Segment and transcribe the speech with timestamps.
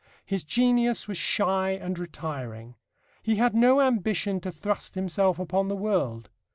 [0.25, 2.73] His genius was shy and retiring.
[3.21, 6.31] He had no ambition to thrust himself upon the world.